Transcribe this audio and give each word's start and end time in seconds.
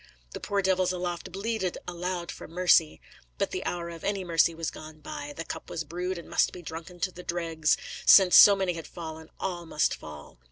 The 0.33 0.39
poor 0.39 0.63
devils 0.63 0.91
aloft 0.91 1.31
bleated 1.31 1.77
aloud 1.87 2.31
for 2.31 2.47
mercy. 2.47 2.99
But 3.37 3.51
the 3.51 3.63
hour 3.67 3.89
of 3.89 4.03
any 4.03 4.23
mercy 4.23 4.55
was 4.55 4.71
gone 4.71 4.99
by; 4.99 5.31
the 5.37 5.45
cup 5.45 5.69
was 5.69 5.83
brewed 5.83 6.17
and 6.17 6.27
must 6.27 6.51
be 6.51 6.63
drunken 6.63 6.99
to 7.01 7.11
the 7.11 7.21
dregs; 7.21 7.77
since 8.03 8.35
so 8.35 8.55
many 8.55 8.73
had 8.73 8.87
fallen 8.87 9.29
all 9.39 9.67
must 9.67 9.93
fall. 9.93 10.39